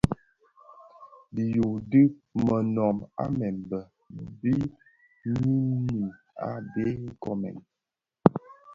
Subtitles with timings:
[1.33, 2.01] Di yuu di
[2.45, 3.79] monōb a mbembe
[4.39, 4.53] bi
[5.33, 6.05] ňyinim
[6.47, 7.57] a be nkoomèn.